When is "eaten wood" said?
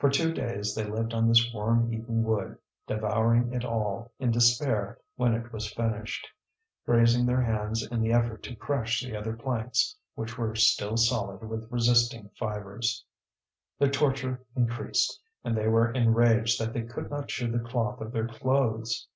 1.94-2.58